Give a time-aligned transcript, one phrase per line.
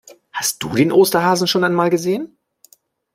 [0.31, 2.35] Hast du den Osterhasen schon einmal gesehen?